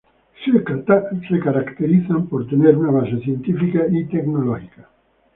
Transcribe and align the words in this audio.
Se 0.33 1.39
caracterizan 1.41 2.25
por 2.25 2.47
tener 2.47 2.75
una 2.75 2.89
base 2.89 3.19
científica 3.19 3.85
y 3.87 4.05
tecnológica. 4.05 4.89